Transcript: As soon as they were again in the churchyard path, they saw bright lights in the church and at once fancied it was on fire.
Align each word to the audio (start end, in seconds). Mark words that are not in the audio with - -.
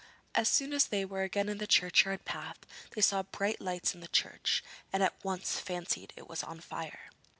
As 0.33 0.49
soon 0.49 0.73
as 0.73 0.87
they 0.87 1.05
were 1.05 1.21
again 1.21 1.47
in 1.47 1.59
the 1.59 1.67
churchyard 1.67 2.25
path, 2.25 2.57
they 2.95 3.01
saw 3.01 3.21
bright 3.21 3.61
lights 3.61 3.93
in 3.93 3.99
the 4.01 4.07
church 4.07 4.63
and 4.91 5.03
at 5.03 5.23
once 5.23 5.59
fancied 5.59 6.11
it 6.17 6.27
was 6.27 6.41
on 6.41 6.59
fire. 6.59 7.11